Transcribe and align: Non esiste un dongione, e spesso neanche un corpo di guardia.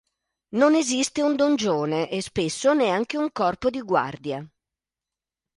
Non 0.55 0.73
esiste 0.73 1.21
un 1.21 1.35
dongione, 1.35 2.09
e 2.09 2.23
spesso 2.23 2.73
neanche 2.73 3.17
un 3.19 3.31
corpo 3.31 3.69
di 3.69 3.81
guardia. 3.81 4.43